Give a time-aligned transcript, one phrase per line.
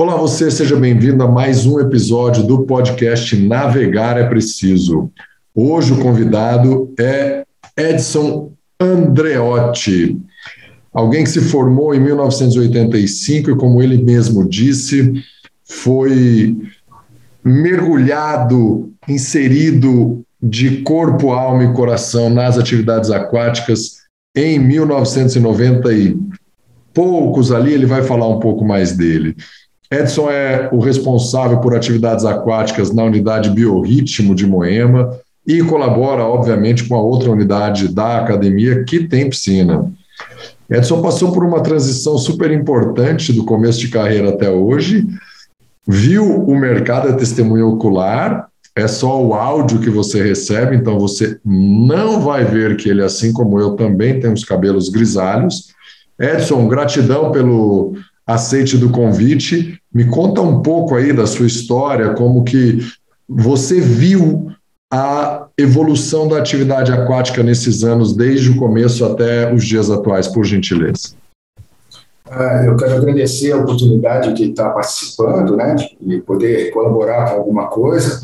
[0.00, 5.10] Olá, você, seja bem-vindo a mais um episódio do podcast Navegar é Preciso.
[5.52, 7.44] Hoje o convidado é
[7.76, 10.16] Edson Andreotti,
[10.94, 15.14] alguém que se formou em 1985 e, como ele mesmo disse,
[15.64, 16.56] foi
[17.42, 23.96] mergulhado, inserido de corpo, alma e coração nas atividades aquáticas
[24.36, 26.16] em 1990 e
[26.94, 29.34] poucos ali, ele vai falar um pouco mais dele.
[29.90, 36.84] Edson é o responsável por atividades aquáticas na unidade Biorritmo de Moema e colabora, obviamente,
[36.84, 39.90] com a outra unidade da academia que tem piscina.
[40.70, 45.06] Edson passou por uma transição super importante do começo de carreira até hoje,
[45.86, 51.38] viu o mercado, é testemunha ocular, é só o áudio que você recebe, então você
[51.42, 55.68] não vai ver que ele, assim como eu, também tem os cabelos grisalhos.
[56.20, 57.94] Edson, gratidão pelo
[58.28, 59.80] aceite do convite.
[59.92, 62.78] Me conta um pouco aí da sua história, como que
[63.26, 64.52] você viu
[64.92, 70.44] a evolução da atividade aquática nesses anos, desde o começo até os dias atuais, por
[70.44, 71.16] gentileza.
[72.30, 77.68] Ah, eu quero agradecer a oportunidade de estar participando, né, de poder colaborar com alguma
[77.68, 78.20] coisa.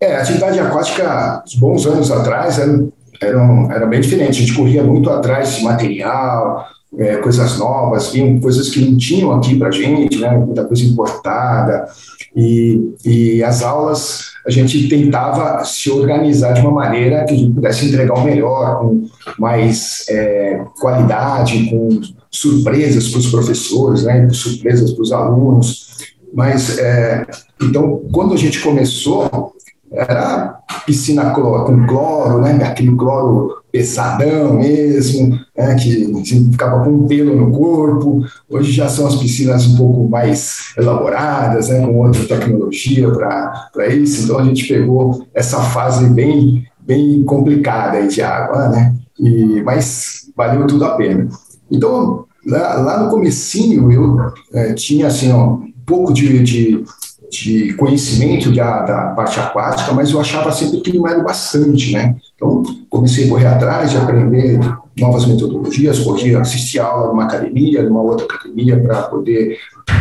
[0.00, 2.84] É, a atividade aquática, bons anos atrás, era,
[3.20, 3.38] era,
[3.74, 4.30] era bem diferente.
[4.30, 6.66] A gente corria muito atrás de material,
[6.98, 11.86] é, coisas novas, vinham coisas que não tinham aqui para gente, né, muita coisa importada,
[12.34, 17.52] e, e as aulas a gente tentava se organizar de uma maneira que a gente
[17.52, 19.06] pudesse entregar o melhor, com
[19.38, 25.90] mais é, qualidade, com surpresas para os professores, né, surpresas para os alunos.
[26.32, 27.26] Mas, é,
[27.60, 29.52] então, quando a gente começou,
[29.92, 36.12] era piscina com cloro, né, aquele cloro pesadão mesmo, né, que
[36.50, 38.24] ficava com pelo no corpo.
[38.48, 44.24] Hoje já são as piscinas um pouco mais elaboradas, né, com outra tecnologia para isso.
[44.24, 50.66] Então a gente pegou essa fase bem, bem complicada de água, né, e, mas valeu
[50.66, 51.28] tudo a pena.
[51.70, 54.16] Então, lá, lá no comecinho, eu
[54.52, 56.84] é, tinha assim, ó, um pouco de, de
[57.30, 62.16] de conhecimento da, da, parte aquática, mas eu achava sempre que não era bastante, né?
[62.34, 64.58] Então, comecei a correr atrás de aprender
[64.98, 69.56] novas metodologias, corria, assistia aula numa academia, numa outra academia, para poder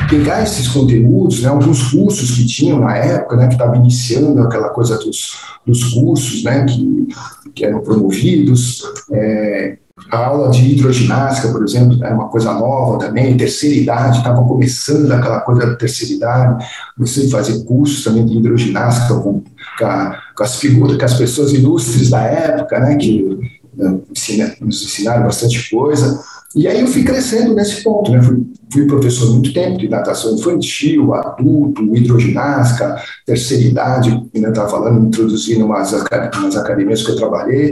[0.09, 4.69] pegar esses conteúdos, né, alguns cursos que tinham na época, né, que estava iniciando aquela
[4.69, 7.07] coisa dos, dos cursos, né, que,
[7.53, 9.77] que eram promovidos, é,
[10.09, 15.11] a aula de hidroginástica, por exemplo, era uma coisa nova também, terceira idade, estava começando
[15.11, 16.65] aquela coisa da terceira idade,
[16.95, 19.43] comecei a fazer cursos também de hidroginástica com,
[19.77, 23.37] com, a, com as figuras, com as pessoas ilustres da época, né, que
[23.75, 26.19] né, ensina, nos ensinaram bastante coisa,
[26.55, 28.43] e aí eu fui crescendo nesse ponto, né, fui,
[28.73, 35.65] fui professor muito tempo de natação infantil, adulto, hidroginástica, terceira idade, ainda estava falando, introduzindo
[35.65, 37.71] umas, umas academias que eu trabalhei,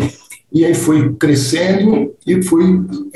[0.52, 2.64] e aí fui crescendo e fui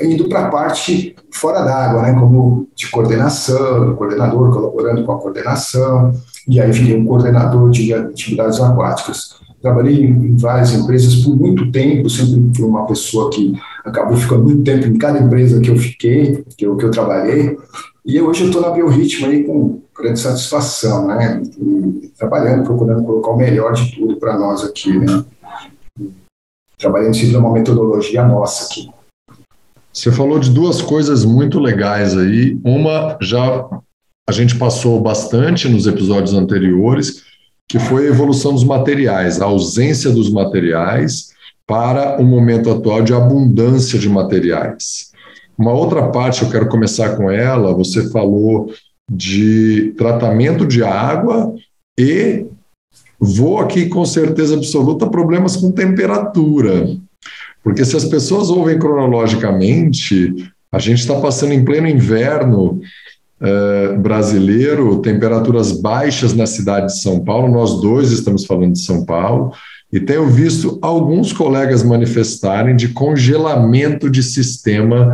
[0.00, 6.12] indo para a parte fora d'água, né, como de coordenação, coordenador, colaborando com a coordenação,
[6.46, 9.36] e aí virei um coordenador de atividades aquáticas.
[9.62, 13.54] Trabalhei em várias empresas por muito tempo, sempre fui uma pessoa que
[13.84, 17.56] acabou ficando muito tempo em cada empresa que eu fiquei, que eu, que eu trabalhei,
[18.04, 23.30] e hoje eu estou na Biorritmo aí com grande satisfação, né, e trabalhando, procurando colocar
[23.30, 25.24] o melhor de tudo para nós aqui, né
[26.82, 28.90] trabalhando sempre uma metodologia nossa aqui.
[29.92, 32.58] Você falou de duas coisas muito legais aí.
[32.64, 33.68] Uma já
[34.28, 37.22] a gente passou bastante nos episódios anteriores,
[37.68, 41.32] que foi a evolução dos materiais, a ausência dos materiais
[41.66, 45.12] para o momento atual de abundância de materiais.
[45.56, 48.72] Uma outra parte, eu quero começar com ela, você falou
[49.10, 51.54] de tratamento de água
[51.98, 52.46] e
[53.24, 56.88] Vou aqui com certeza absoluta problemas com temperatura.
[57.62, 60.34] Porque se as pessoas ouvem cronologicamente,
[60.72, 62.80] a gente está passando em pleno inverno
[63.40, 69.04] eh, brasileiro, temperaturas baixas na cidade de São Paulo, nós dois estamos falando de São
[69.04, 69.52] Paulo,
[69.92, 75.12] e tenho visto alguns colegas manifestarem de congelamento de sistema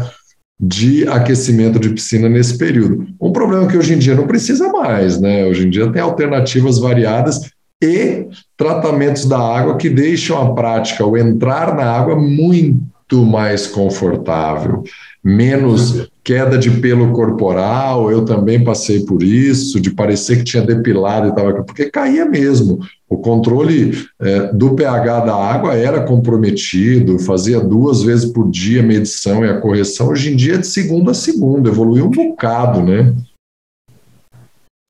[0.58, 3.06] de aquecimento de piscina nesse período.
[3.20, 5.44] Um problema que hoje em dia não precisa mais, né?
[5.44, 7.50] Hoje em dia tem alternativas variadas
[7.82, 14.82] e tratamentos da água que deixam a prática, o entrar na água, muito mais confortável,
[15.22, 18.10] menos queda de pelo corporal.
[18.10, 22.80] Eu também passei por isso, de parecer que tinha depilado e estava, porque caía mesmo.
[23.08, 28.86] O controle é, do pH da água era comprometido, fazia duas vezes por dia a
[28.86, 30.08] medição e a correção.
[30.08, 33.14] Hoje em dia é de segunda a segunda, evoluiu um bocado, né?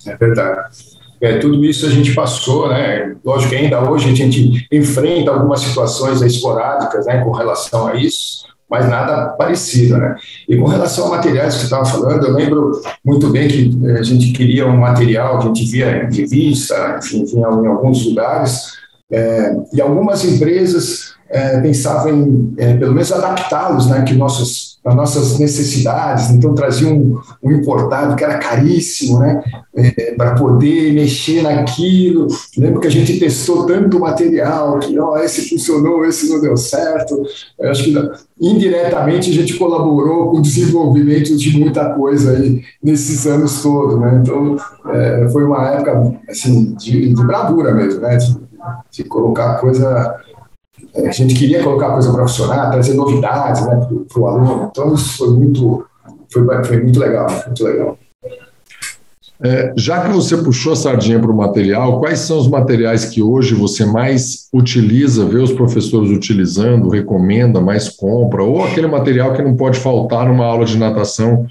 [0.04, 0.97] É verdade.
[1.20, 3.16] É, tudo isso a gente passou, né?
[3.24, 8.46] Lógico que ainda hoje a gente enfrenta algumas situações esporádicas, né, com relação a isso,
[8.70, 10.16] mas nada parecido, né?
[10.48, 13.98] E com relação a materiais que você estava falando, eu lembro muito bem que eh,
[13.98, 18.72] a gente queria um material que a gente via em revista, enfim, em alguns lugares,
[19.10, 24.94] é, e algumas empresas é, pensavam em, é, pelo menos, adaptá-los, né, que nossos as
[24.94, 29.42] nossas necessidades, então trazia um, um importado que era caríssimo, né,
[29.76, 32.26] é, para poder mexer naquilo.
[32.56, 37.22] Lembro que a gente testou tanto material que, ó, esse funcionou, esse não deu certo.
[37.58, 37.94] Eu acho que
[38.40, 44.20] indiretamente a gente colaborou com o desenvolvimento de muita coisa aí nesses anos todos, né.
[44.22, 44.56] Então
[44.90, 48.36] é, foi uma época assim de, de bravura mesmo, né, de,
[48.90, 50.16] de colocar coisa
[50.94, 54.68] a gente queria colocar a coisa para funcionar, trazer novidades né, para o aluno.
[54.70, 55.86] Então, isso foi muito,
[56.32, 57.98] foi, foi muito legal, muito legal.
[59.40, 63.22] É, já que você puxou a sardinha para o material, quais são os materiais que
[63.22, 69.42] hoje você mais utiliza, vê os professores utilizando, recomenda, mais compra, ou aquele material que
[69.42, 71.46] não pode faltar numa aula de natação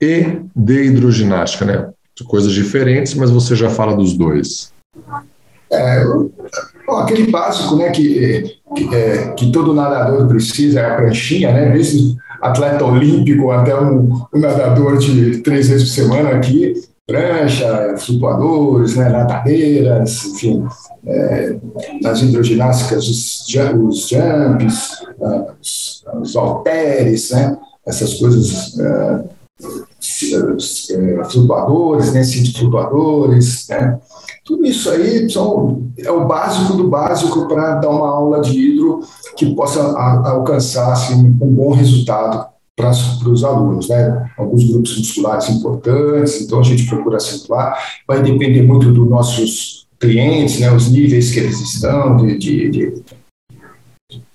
[0.00, 1.90] e de hidroginástica, né?
[2.28, 4.72] Coisas diferentes, mas você já fala dos dois.
[5.72, 6.04] É,
[6.86, 11.70] bom, aquele básico né, que, que, é, que, todo nadador precisa é a pranchinha, né?
[11.70, 16.74] Desde atleta olímpico até um, um nadador de três vezes por semana aqui,
[17.06, 20.64] prancha, flutuadores, né, nadadeiras, enfim,
[21.06, 21.56] é,
[22.00, 24.90] nas hidroginásticas, os, os jumps,
[25.60, 27.56] os, os halteres, né,
[27.86, 29.24] essas coisas, é,
[30.50, 33.98] é flutuadores, né, cintos flutuadores, né,
[34.44, 39.00] tudo isso aí são, é o básico do básico para dar uma aula de hidro
[39.36, 44.30] que possa a, alcançar assim, um bom resultado para os alunos, né?
[44.36, 47.78] Alguns grupos musculares importantes, então a gente procura acentuar.
[48.08, 50.72] Vai depender muito dos nossos clientes, né?
[50.72, 53.02] Os níveis que eles estão, de, de, de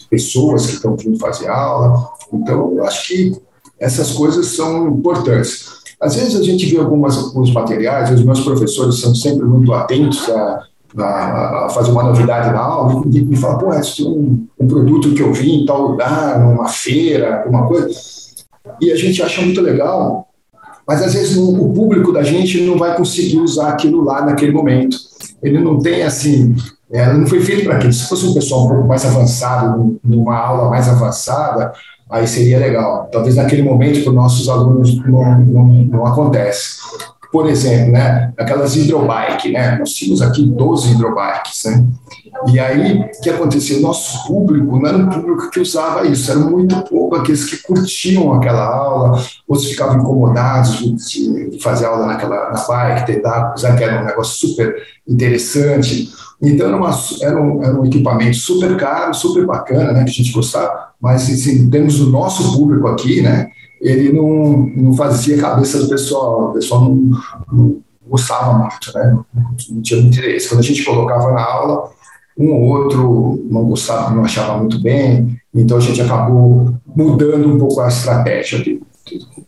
[0.10, 2.10] pessoas que estão vindo fazer aula.
[2.32, 3.36] Então, eu acho que
[3.80, 5.77] essas coisas são importantes.
[6.00, 10.30] Às vezes a gente vê algumas, alguns materiais, os meus professores são sempre muito atentos
[10.30, 10.64] a,
[11.00, 14.68] a, a fazer uma novidade na aula, e me fala, pô, esse é um, um
[14.68, 17.90] produto que eu vi em tal lugar, numa feira, alguma coisa,
[18.82, 20.28] e a gente acha muito legal,
[20.88, 24.98] mas às vezes o público da gente não vai conseguir usar aquilo lá naquele momento.
[25.44, 26.56] Ele não tem assim,
[26.90, 27.92] é, não foi feito para aquilo.
[27.92, 31.74] Se fosse um pessoal um pouco mais avançado, numa aula mais avançada,
[32.10, 33.10] aí seria legal.
[33.12, 36.78] Talvez naquele momento para os nossos alunos não, não, não acontece.
[37.32, 39.78] Por exemplo, né, aquelas hidrobike, né?
[39.78, 41.86] Nós tínhamos aqui 12 hidrobikes, né?
[42.48, 43.82] E aí, o que aconteceu?
[43.82, 48.34] Nosso público não era um público que usava isso, era muito pouco aqueles que curtiam
[48.34, 54.02] aquela aula, outros ficavam incomodados de, fazer aula naquela na bike, tentar usar que era
[54.02, 54.76] um negócio super
[55.08, 56.10] interessante.
[56.42, 56.92] Então, era, uma,
[57.22, 61.24] era, um, era um equipamento super caro, super bacana, né, que a gente gostava, mas
[61.24, 63.50] assim, em termos do nosso público aqui, né,
[63.82, 67.12] ele não, não fazia cabeça do pessoal, o pessoal não,
[67.52, 69.18] não gostava muito, né,
[69.70, 70.50] não tinha interesse.
[70.50, 71.90] Quando a gente colocava na aula,
[72.38, 77.58] um ou outro não gostava, não achava muito bem, então a gente acabou mudando um
[77.58, 78.64] pouco a estratégia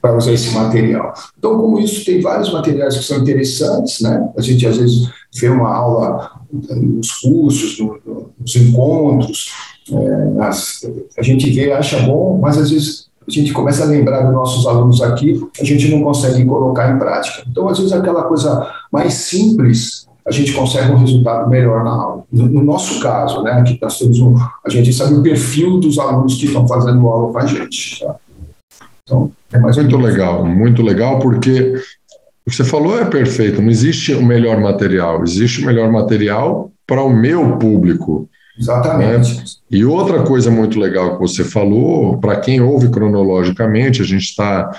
[0.02, 1.14] para usar esse material.
[1.38, 4.30] Então, como isso, tem vários materiais que são interessantes, né?
[4.36, 9.52] A gente às vezes vê uma aula nos cursos, no, nos encontros,
[9.92, 10.82] é, nas,
[11.18, 14.66] a gente vê, acha bom, mas às vezes a gente começa a lembrar dos nossos
[14.66, 17.44] alunos aqui, a gente não consegue colocar em prática.
[17.48, 22.24] Então, às vezes, aquela coisa mais simples, a gente consegue um resultado melhor na aula.
[22.32, 26.00] No, no nosso caso, né, que nós temos um, a gente sabe o perfil dos
[26.00, 28.04] alunos que estão fazendo aula com a gente.
[28.04, 28.16] Tá?
[29.04, 31.74] Então, é mais muito legal, muito legal, porque
[32.50, 33.62] o que você falou é perfeito.
[33.62, 38.28] Não existe o melhor material, existe o melhor material para o meu público.
[38.60, 39.38] Exatamente.
[39.38, 39.44] Né?
[39.70, 44.72] E outra coisa muito legal que você falou, para quem ouve cronologicamente, a gente está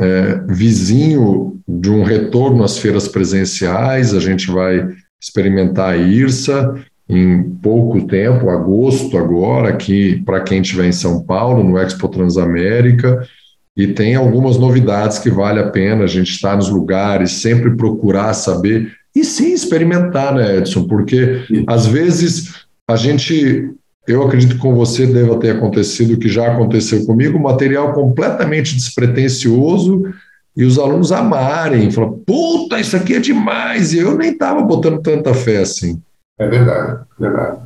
[0.00, 4.88] é, vizinho de um retorno às feiras presenciais, a gente vai
[5.20, 6.74] experimentar a IRSA
[7.06, 13.28] em pouco tempo, agosto agora, aqui para quem estiver em São Paulo, no Expo Transamérica
[13.76, 18.34] e tem algumas novidades que vale a pena a gente estar nos lugares, sempre procurar
[18.34, 20.86] saber e sim experimentar, né, Edson?
[20.86, 23.70] Porque às vezes a gente,
[24.06, 28.74] eu acredito que com você deva ter acontecido o que já aconteceu comigo, material completamente
[28.74, 30.02] despretensioso
[30.56, 35.00] e os alunos amarem, falar, puta, isso aqui é demais, e eu nem estava botando
[35.00, 36.00] tanta fé assim.
[36.38, 37.58] É verdade, verdade.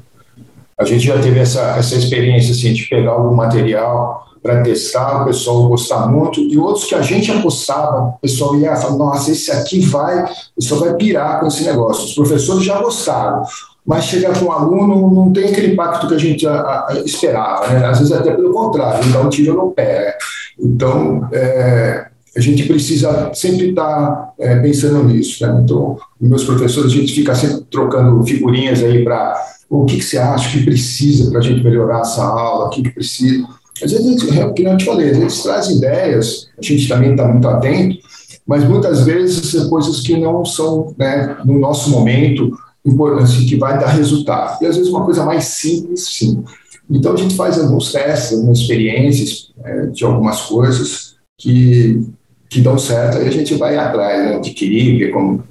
[0.79, 5.25] A gente já teve essa, essa experiência assim, de pegar algum material para testar, o
[5.25, 9.51] pessoal gostar muito, e outros que a gente apostava, o pessoal ia falar, nossa, esse
[9.51, 12.05] aqui vai, o pessoal vai pirar com esse negócio.
[12.05, 13.43] Os professores já gostaram,
[13.85, 17.69] mas chegar com o aluno não tem aquele impacto que a gente a, a, esperava,
[17.69, 17.85] né?
[17.87, 20.07] às vezes até pelo contrário, dá um tiro no pé.
[20.07, 20.13] Né?
[20.59, 22.07] Então, é,
[22.37, 25.47] a gente precisa sempre estar tá, é, pensando nisso.
[25.47, 25.61] Né?
[25.65, 30.19] Então, meus professores, a gente fica sempre trocando figurinhas aí para o que, que você
[30.19, 33.47] acha que precisa para a gente melhorar essa aula, o que, que precisa.
[33.83, 37.11] Às vezes, é o que eu te falei, às vezes traz ideias, a gente também
[37.11, 37.99] está muito atento,
[38.47, 43.79] mas muitas vezes são coisas que não são, né, no nosso momento, importantes, que vai
[43.79, 44.63] dar resultado.
[44.63, 46.45] E às vezes uma coisa mais simples, sim.
[46.89, 52.07] Então a gente faz alguns testes, algumas experiências é, de algumas coisas que,
[52.49, 55.43] que dão certo e a gente vai atrás, né, adquirir, ver como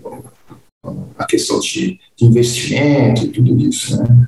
[1.17, 4.27] a questão de, de investimento e tudo isso, né.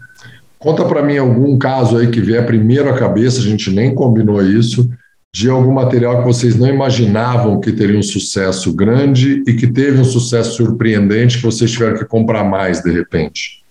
[0.59, 4.41] Conta para mim algum caso aí que vier primeiro à cabeça, a gente nem combinou
[4.43, 4.89] isso,
[5.33, 10.01] de algum material que vocês não imaginavam que teria um sucesso grande e que teve
[10.01, 13.63] um sucesso surpreendente que vocês tiveram que comprar mais de repente?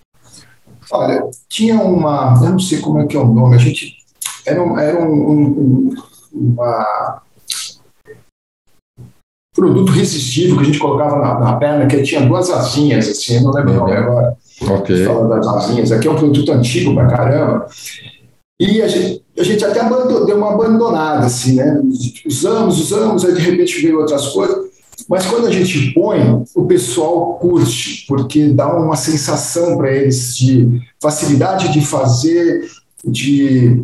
[0.89, 3.97] Olha, tinha uma, eu não sei como é que é o nome, a gente
[4.45, 5.95] era um, era um, um
[6.31, 7.21] uma
[9.57, 13.41] produto resistível que a gente colocava na, na perna, que tinha duas asinhas, assim, eu
[13.41, 13.97] não lembro o nome uhum.
[13.97, 14.37] agora.
[14.69, 15.03] Ok.
[15.03, 15.91] Fala das asinhas.
[15.91, 17.65] Aqui é um produto antigo pra caramba.
[18.59, 21.81] E a gente, a gente até abandonou, deu uma abandonada, assim, né?
[22.25, 24.67] Usamos, usamos, aí de repente veio outras coisas.
[25.09, 30.81] Mas quando a gente põe, o pessoal curte, porque dá uma sensação para eles de
[31.01, 32.67] facilidade de fazer,
[33.05, 33.83] de,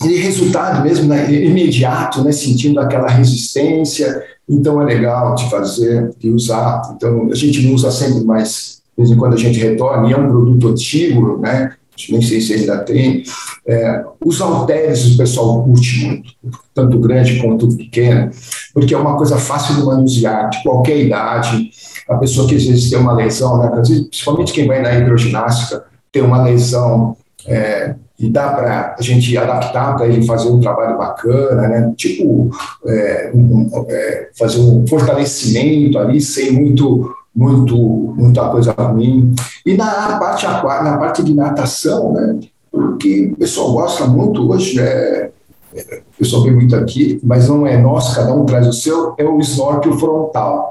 [0.00, 4.22] de resultado mesmo né, imediato, né, sentindo aquela resistência.
[4.52, 6.92] Então é legal de fazer, de usar.
[6.94, 10.12] Então a gente não usa sempre, mas de vez em quando a gente retorna, e
[10.12, 11.72] é um produto antigo, né?
[12.10, 13.22] nem sei se ainda tem.
[13.66, 16.32] É, os halteres o pessoal curte muito,
[16.74, 18.30] tanto grande quanto pequeno,
[18.74, 21.70] porque é uma coisa fácil de manusear, de qualquer idade.
[22.08, 23.70] A pessoa que às vezes tem uma lesão, né,
[24.08, 27.16] principalmente quem vai na hidroginástica, tem uma lesão
[27.46, 31.92] é, e dá para a gente adaptar para ele fazer um trabalho bacana, né?
[31.96, 32.50] tipo
[32.86, 39.34] é, um, é, fazer um fortalecimento ali sem muito muito muita coisa ruim.
[39.66, 42.38] E na parte na parte de natação, né,
[42.70, 45.30] o que o pessoal gosta muito hoje é
[45.74, 49.24] o pessoal vem muito aqui, mas não é nosso, cada um traz o seu, é
[49.24, 50.70] o snorkel frontal.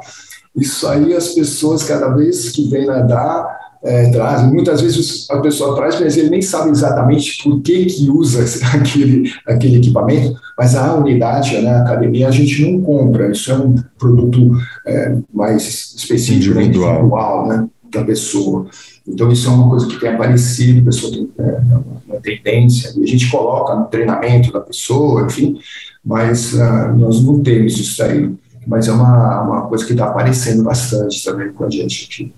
[0.55, 4.51] Isso aí as pessoas cada vez que vem nadar é, trazem.
[4.51, 8.43] Muitas vezes a pessoa traz, mas ele nem sabe exatamente por que, que usa
[8.75, 13.31] aquele, aquele equipamento, mas a unidade, né, a academia, a gente não compra.
[13.31, 18.67] Isso é um produto é, mais específico, individual, individual né, da pessoa.
[19.07, 21.59] Então, isso é uma coisa que tem aparecido, a pessoa tem é,
[22.07, 25.57] uma tendência, e a gente coloca no treinamento da pessoa, enfim,
[26.05, 28.31] mas uh, nós não temos isso aí.
[28.65, 32.33] Mas é uma, uma coisa que está aparecendo bastante também com a gente aqui.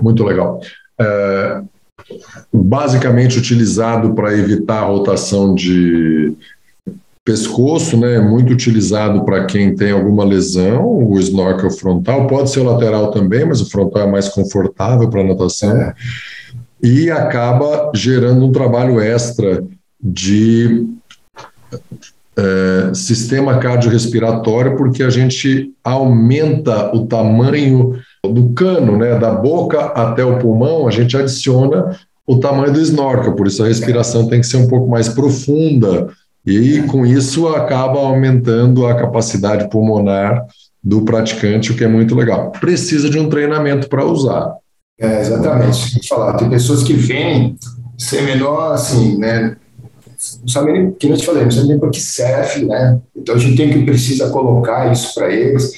[0.00, 0.60] Muito legal.
[1.00, 1.62] É,
[2.52, 6.34] basicamente utilizado para evitar a rotação de
[7.24, 8.18] pescoço, né?
[8.18, 13.44] Muito utilizado para quem tem alguma lesão, o snorkel frontal, pode ser o lateral também,
[13.44, 15.70] mas o frontal é mais confortável para natação.
[15.70, 15.94] É.
[16.82, 19.64] E acaba gerando um trabalho extra
[20.02, 20.84] de
[22.36, 30.24] é, sistema cardiorrespiratório, porque a gente aumenta o tamanho do cano, né, da boca até
[30.24, 34.46] o pulmão, a gente adiciona o tamanho do snorkel, por isso a respiração tem que
[34.46, 36.08] ser um pouco mais profunda,
[36.46, 40.46] e com isso acaba aumentando a capacidade pulmonar
[40.82, 42.50] do praticante, o que é muito legal.
[42.52, 44.54] Precisa de um treinamento para usar.
[45.00, 46.06] É, exatamente.
[46.08, 47.56] Falar, tem pessoas que vêm
[47.96, 49.56] ser menor, assim, né?
[50.40, 53.00] Não sabe nem, que eu te falei, não sabe nem para que serve, né?
[53.16, 55.72] Então a gente tem que precisa colocar isso para eles.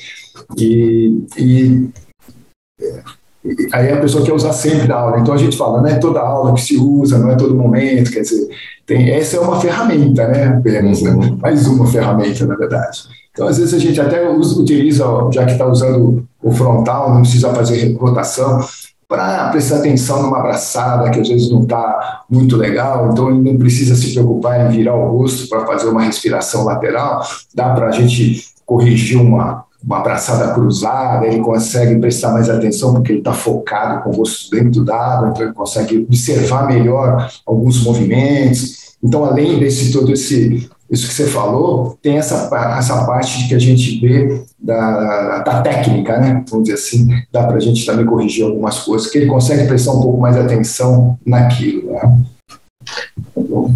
[0.58, 1.88] E, e
[3.72, 5.20] Aí a pessoa quer usar sempre da aula.
[5.20, 8.10] Então a gente fala, não é toda aula que se usa, não é todo momento,
[8.10, 8.48] quer dizer,
[8.86, 10.46] tem, essa é uma ferramenta, né?
[10.46, 11.10] Apenas, né?
[11.10, 11.38] Uhum.
[11.40, 13.02] mais uma ferramenta, na verdade.
[13.32, 17.22] Então, às vezes a gente até usa, utiliza, já que está usando o frontal, não
[17.22, 18.64] precisa fazer rotação,
[19.06, 23.58] para prestar atenção numa abraçada que às vezes não está muito legal, então ele não
[23.58, 27.22] precisa se preocupar em virar o rosto para fazer uma respiração lateral,
[27.54, 33.12] dá para a gente corrigir uma, uma abraçada cruzada, ele consegue prestar mais atenção porque
[33.12, 38.94] ele está focado com o rosto dentro d'água, então ele consegue observar melhor alguns movimentos.
[39.02, 42.48] Então, além desse todo esse isso que você falou, tem essa,
[42.78, 46.44] essa parte que a gente vê da, da técnica, né?
[46.48, 49.92] Vamos dizer assim, dá para a gente também corrigir algumas coisas, que ele consegue prestar
[49.92, 51.92] um pouco mais atenção naquilo.
[51.92, 52.24] Né?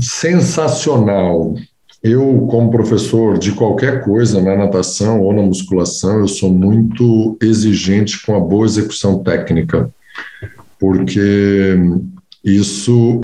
[0.00, 1.54] Sensacional.
[2.02, 8.24] Eu, como professor de qualquer coisa, na natação ou na musculação, eu sou muito exigente
[8.24, 9.90] com a boa execução técnica,
[10.78, 11.76] porque
[12.44, 13.20] isso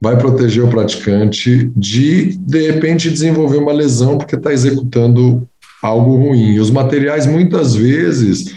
[0.00, 5.48] vai proteger o praticante de, de repente, desenvolver uma lesão porque está executando
[5.82, 6.54] algo ruim.
[6.54, 8.54] E os materiais, muitas vezes,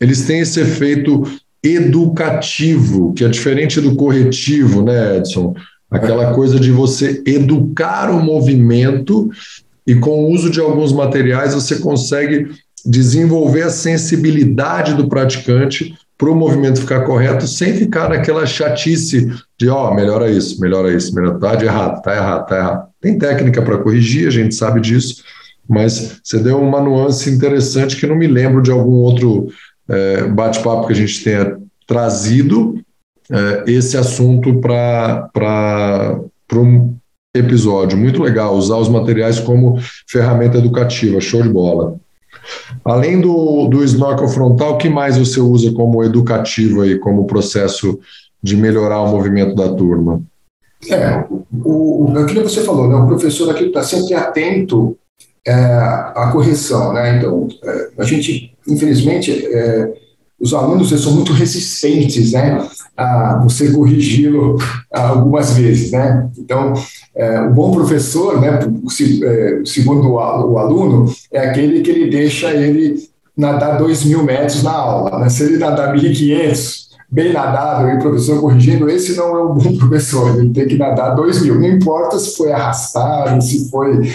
[0.00, 1.24] eles têm esse efeito
[1.62, 5.54] educativo, que é diferente do corretivo, né, Edson?
[5.90, 9.28] Aquela coisa de você educar o movimento
[9.86, 12.48] e com o uso de alguns materiais você consegue
[12.84, 19.68] desenvolver a sensibilidade do praticante para o movimento ficar correto sem ficar naquela chatice de
[19.68, 22.88] ó, oh, melhora isso, melhora isso, melhora tá de errado, tá errado, tá errado.
[23.00, 25.24] Tem técnica para corrigir, a gente sabe disso,
[25.68, 29.48] mas você deu uma nuance interessante que não me lembro de algum outro
[29.88, 31.56] é, bate-papo que a gente tenha
[31.86, 32.78] trazido
[33.30, 36.20] é, esse assunto para
[36.52, 36.96] um
[37.34, 37.96] episódio.
[37.96, 41.96] Muito legal, usar os materiais como ferramenta educativa, show de bola.
[42.84, 47.98] Além do, do snorkel frontal, o que mais você usa como educativo aí, como processo
[48.42, 50.22] de melhorar o movimento da turma?
[50.88, 51.24] É,
[51.62, 54.96] o, que você falou, né, o professor aqui está sempre atento
[55.46, 57.18] é, à correção, né?
[57.18, 59.92] Então, é, a gente, infelizmente, é,
[60.40, 62.66] os alunos eles são muito resistentes né,
[62.96, 64.56] a você corrigi-lo
[64.90, 65.92] algumas vezes.
[65.92, 66.28] Né?
[66.38, 66.72] Então,
[67.14, 68.58] é, o bom professor, né,
[69.22, 72.96] é, segundo o aluno, é aquele que ele deixa ele
[73.36, 75.18] nadar 2 mil metros na aula.
[75.18, 75.28] Né?
[75.28, 79.76] Se ele nadar 1.500, bem nadado e o professor corrigindo, esse não é um bom
[79.76, 81.56] professor, ele tem que nadar 2 mil.
[81.56, 84.10] Não importa se foi arrastado, se foi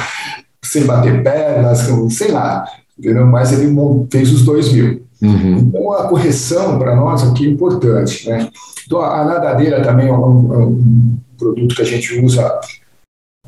[0.64, 2.66] sem bater pernas, sei lá,
[2.98, 3.28] entendeu?
[3.28, 3.72] mas ele
[4.10, 5.05] fez os 2 mil.
[5.22, 5.58] Uhum.
[5.58, 8.30] Então, a correção para nós aqui é importante.
[8.30, 8.50] Né?
[8.86, 12.60] Então, a, nadadeira também é um, é um, produto que a gente usa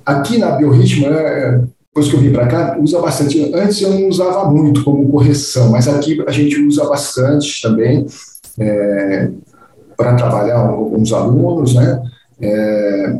[0.06, 3.52] aqui na Biorritmo, né, depois que eu vim para cá, usa bastante.
[3.56, 8.06] Antes eu não usava muito como correção, mas aqui a gente usa bastante também
[8.60, 9.30] é,
[9.96, 12.02] para trabalhar com os alunos, né?
[12.40, 13.16] É,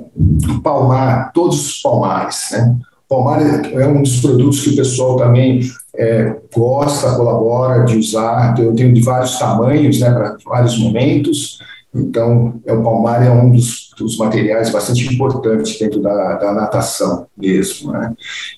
[0.62, 2.78] palmar, todos os palmares, né?
[3.10, 5.62] Palmar é um dos produtos que o pessoal também
[5.98, 8.58] é, gosta, colabora de usar.
[8.60, 11.60] Eu tenho de vários tamanhos, né, para vários momentos.
[11.94, 17.26] Então, é, o palmar é um dos, dos materiais bastante importantes dentro da, da natação
[17.36, 17.92] mesmo.
[17.92, 18.14] Né?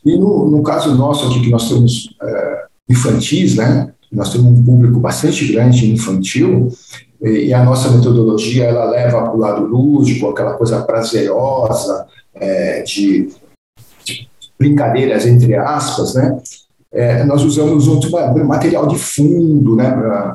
[0.05, 3.93] E no, no, caso nosso aqui, que nós temos é, infantis, né?
[4.11, 6.69] nós temos um público bastante grande infantil,
[7.21, 12.81] e, e a nossa metodologia ela leva para o lado lúdico, aquela coisa prazerosa, é,
[12.81, 13.29] de
[14.57, 16.37] brincadeiras entre aspas, né?
[16.91, 18.09] É, nós usamos outro
[18.45, 19.91] material de fundo, né,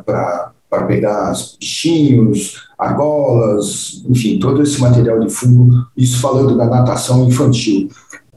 [0.06, 7.88] para pegar bichinhos, argolas, enfim, todo esse material de fundo, isso falando da natação infantil.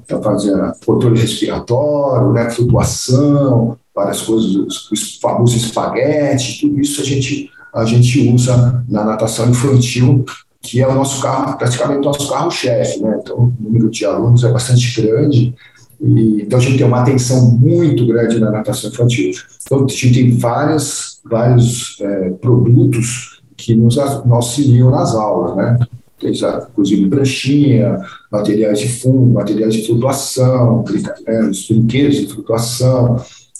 [0.03, 4.55] Então, fazer controle respiratório, né, flutuação, várias coisas,
[4.91, 10.23] os famosos espaguete, tudo isso a gente, a gente usa na natação infantil,
[10.61, 13.01] que é o nosso carro, praticamente o nosso carro-chefe.
[13.01, 13.19] Né?
[13.21, 15.53] Então, o número de alunos é bastante grande,
[15.99, 19.31] e, então a gente tem uma atenção muito grande na natação infantil.
[19.63, 25.79] Então a gente tem várias, vários é, produtos que nos, auxiliam nas aulas, né?
[26.23, 27.99] inclusive pranchinha,
[28.31, 33.17] materiais de fundo, materiais de flutuação, os brinquedos de flutuação,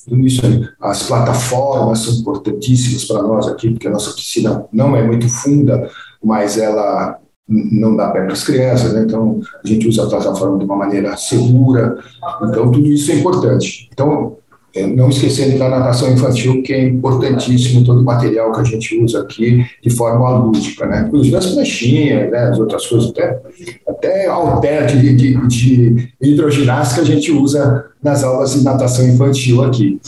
[0.07, 0.67] tudo isso aí.
[0.81, 5.89] As plataformas são importantíssimas para nós aqui, porque a nossa piscina não é muito funda,
[6.23, 9.03] mas ela não dá pé para as crianças, né?
[9.03, 11.97] então a gente usa a plataforma de uma maneira segura,
[12.43, 13.89] então tudo isso é importante.
[13.91, 14.37] Então,
[14.75, 19.01] é, não esquecendo da natação infantil, que é importantíssimo todo o material que a gente
[19.01, 21.05] usa aqui de forma lúdica, né?
[21.07, 22.49] inclusive as pranchinhas, né?
[22.49, 23.41] as outras coisas, até,
[23.87, 29.99] até alter de, de, de hidroginástica a gente usa nas aulas de natação infantil aqui.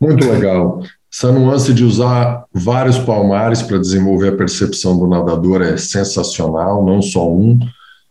[0.00, 0.82] Muito legal.
[1.16, 7.00] Essa nuance de usar vários palmares para desenvolver a percepção do nadador é sensacional, não
[7.00, 7.58] só um.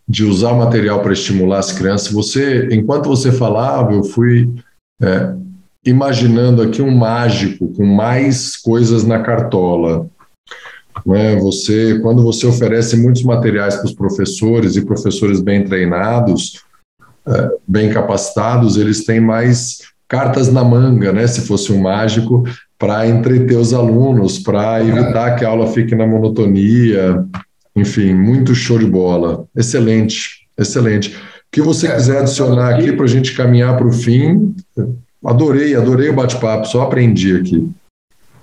[0.07, 2.11] De usar material para estimular as crianças.
[2.11, 4.51] Você, enquanto você falava, eu fui
[4.99, 5.35] é,
[5.85, 10.07] imaginando aqui um mágico com mais coisas na cartola.
[11.05, 11.35] Né?
[11.35, 16.63] Você, quando você oferece muitos materiais para os professores e professores bem treinados,
[17.27, 21.25] é, bem capacitados, eles têm mais cartas na manga, né?
[21.27, 22.43] Se fosse um mágico,
[22.85, 27.25] para entreter os alunos, para evitar que a aula fique na monotonia.
[27.75, 29.43] Enfim, muito show de bola.
[29.55, 31.09] Excelente, excelente.
[31.09, 31.15] O
[31.51, 34.53] que você é, quiser adicionar aqui para a gente caminhar para o fim,
[35.25, 37.67] adorei, adorei o bate-papo, só aprendi aqui.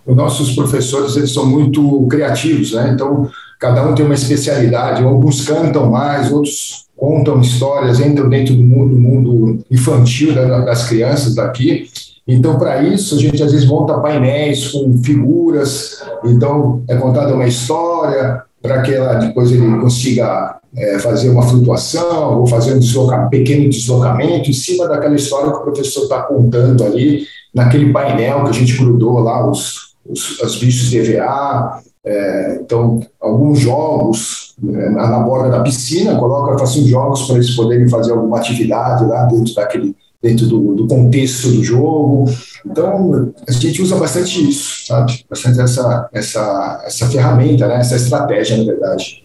[0.04, 2.90] Os nossos professores eles são muito criativos, né?
[2.92, 8.64] Então, cada um tem uma especialidade, alguns cantam mais, outros contam histórias, entram dentro do
[8.64, 11.88] mundo, do mundo infantil das crianças daqui.
[12.26, 16.02] Então, para isso, a gente às vezes monta painéis com figuras.
[16.24, 22.40] Então, é contada uma história para que ela depois ele consiga é, fazer uma flutuação
[22.40, 26.84] ou fazer um desloca, pequeno deslocamento em cima daquela história que o professor está contando
[26.84, 31.82] ali naquele painel que a gente grudou lá os, os, os bichos DVA.
[32.04, 37.54] É, então, alguns jogos é, na, na, borda da piscina, coloca assim, jogos para eles
[37.54, 42.26] poderem fazer alguma atividade lá dentro daquele dentro do, do, contexto do jogo.
[42.64, 45.24] Então, a gente usa bastante isso, sabe?
[45.28, 47.80] Bastante essa, essa, essa ferramenta, né?
[47.80, 49.24] essa estratégia, na verdade.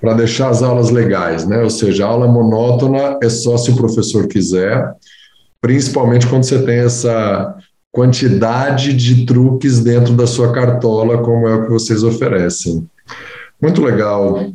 [0.00, 1.62] Para deixar as aulas legais, né?
[1.62, 4.92] Ou seja, a aula monótona é só se o professor quiser,
[5.60, 7.54] principalmente quando você tem essa
[7.92, 12.88] quantidade de truques dentro da sua cartola, como é o que vocês oferecem.
[13.60, 14.50] Muito legal.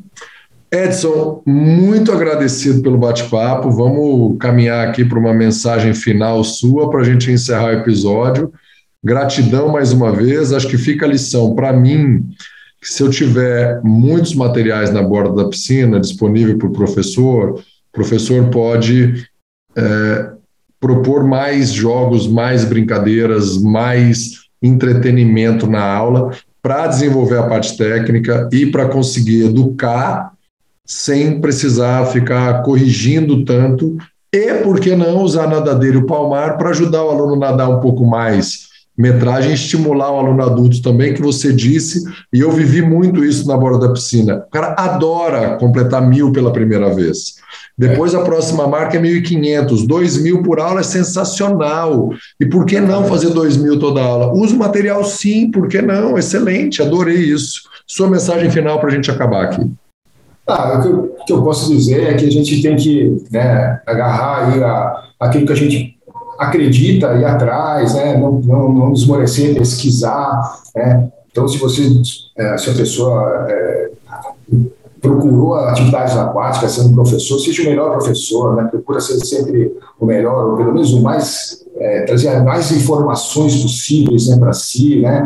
[0.71, 3.71] Edson, muito agradecido pelo bate-papo.
[3.71, 8.51] Vamos caminhar aqui para uma mensagem final sua para a gente encerrar o episódio.
[9.03, 10.51] Gratidão mais uma vez.
[10.51, 12.27] Acho que fica a lição para mim
[12.81, 17.63] que se eu tiver muitos materiais na borda da piscina disponível para o professor, o
[17.91, 19.25] professor pode
[19.75, 20.31] é,
[20.79, 28.65] propor mais jogos, mais brincadeiras, mais entretenimento na aula para desenvolver a parte técnica e
[28.65, 30.36] para conseguir educar
[30.87, 33.97] sem precisar ficar corrigindo tanto,
[34.33, 38.05] e por que não usar nadadeiro palmar para ajudar o aluno a nadar um pouco
[38.05, 43.47] mais metragem, estimular o aluno adulto também, que você disse, e eu vivi muito isso
[43.47, 44.43] na borda da piscina.
[44.47, 47.35] O cara adora completar mil pela primeira vez.
[47.77, 52.09] Depois a próxima marca é 1.500, 2.000 por aula é sensacional.
[52.39, 54.33] E por que não fazer 2.000 toda aula?
[54.33, 56.17] Usa o material sim, por que não?
[56.17, 57.61] Excelente, adorei isso.
[57.85, 59.61] Sua mensagem final para a gente acabar aqui.
[60.47, 63.21] Ah, o que, eu, o que eu posso dizer é que a gente tem que
[63.29, 65.97] né, agarrar aí a, aquilo que a gente
[66.39, 70.57] acredita e atrás, né, não, não, não desmorecer, pesquisar.
[70.75, 71.09] Né.
[71.29, 71.83] Então, se você,
[72.37, 73.89] é, se a pessoa é,
[75.01, 80.51] procurou atividades aquáticas sendo professor, seja o melhor professor, né, procura ser sempre o melhor,
[80.51, 85.23] ou pelo menos o mais, é, trazer mais informações possíveis né, para si, né,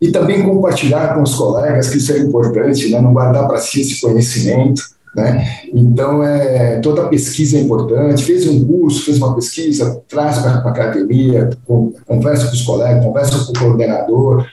[0.00, 3.00] e também compartilhar com os colegas, que isso é importante, né?
[3.00, 4.82] não guardar para si esse conhecimento.
[5.14, 5.48] Né?
[5.72, 8.24] Então, é, toda pesquisa é importante.
[8.24, 11.50] Fez um curso, fez uma pesquisa, traz para a academia,
[12.06, 14.46] conversa com os colegas, conversa com o coordenador.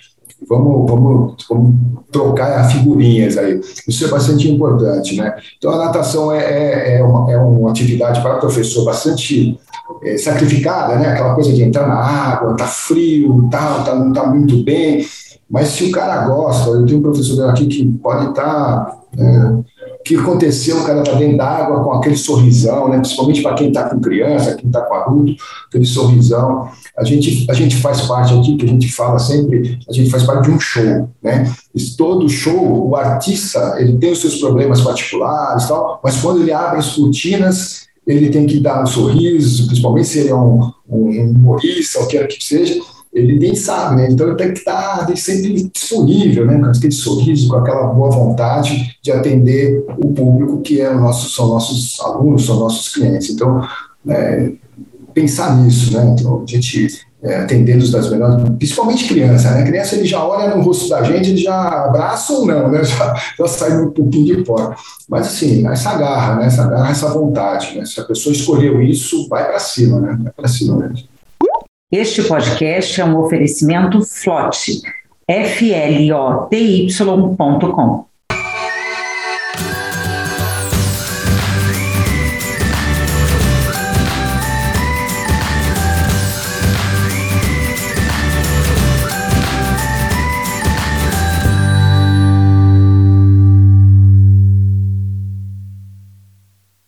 [0.48, 1.76] Vamos, vamos, vamos
[2.12, 3.60] trocar figurinhas aí.
[3.88, 5.16] Isso é bastante importante.
[5.16, 5.36] Né?
[5.58, 9.60] Então, a natação é, é, é, uma, é uma atividade para o professor bastante
[10.04, 11.10] é, sacrificada, né?
[11.10, 15.06] aquela coisa de entrar na água, tá frio, tal, tá, não está muito bem
[15.52, 18.86] mas se o cara gosta, eu tenho um professor aqui que pode estar.
[18.86, 22.98] Tá, é, o que aconteceu, o cara está dentro d'água com aquele sorrisão, né?
[22.98, 25.36] principalmente para quem está com criança, quem está com adulto,
[25.68, 26.70] aquele sorrisão.
[26.98, 30.24] A gente, a gente faz parte aqui, que a gente fala sempre, a gente faz
[30.24, 31.10] parte de um show.
[31.22, 31.54] Né?
[31.98, 36.80] Todo show, o artista, ele tem os seus problemas particulares, tal, mas quando ele abre
[36.80, 42.00] as cortinas, ele tem que dar um sorriso, principalmente se ele é um, um humorista,
[42.00, 42.80] ou que seja,
[43.14, 44.08] ele nem sabe, né?
[44.10, 46.58] Então ele tem que estar tá, sempre disponível, né?
[46.58, 51.48] Com aquele sorriso, com aquela boa vontade de atender o público que é nosso, são
[51.48, 53.30] nossos alunos, são nossos clientes.
[53.30, 53.68] Então,
[54.08, 54.52] é,
[55.14, 56.16] pensar nisso, né?
[56.18, 56.88] Então, a gente
[57.22, 59.64] é, atendendo das melhores, principalmente criança, né?
[59.64, 62.82] Criança ele já olha no rosto da gente, ele já abraça ou não, né?
[62.92, 64.76] Já, já sai um pouquinho de fora.
[65.08, 66.46] Mas assim, essa garra, né?
[66.48, 67.86] Essa garra, essa vontade, né?
[67.86, 70.18] Se a pessoa escolheu isso, vai para cima, né?
[70.24, 71.11] Vai para cima mesmo.
[71.92, 74.82] Este podcast é um oferecimento FLOT,
[75.28, 76.12] F-L-O-T-Y.com.